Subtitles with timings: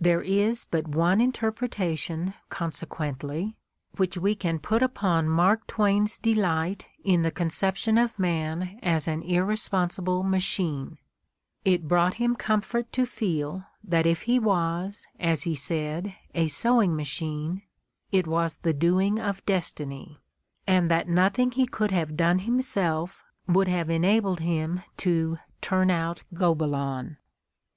[0.00, 3.54] There is but one interpretation, conse quently,
[3.96, 9.22] which we can put upon Mark Twain's delight in the conception of man as an
[9.22, 10.98] irresponsible machine:
[11.64, 16.96] it brought him comfort to feel that if he was, as he said, a "sewing
[16.96, 17.62] machine,"
[18.10, 20.18] it was the doing of destiny,
[20.66, 26.24] and that nothing he could have done himself would have enabled him to "turn out
[26.34, 27.16] Gobelins."